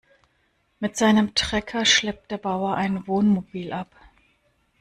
[0.79, 3.93] Mit seinem Trecker schleppt der Bauer ein Wohnmobil ab.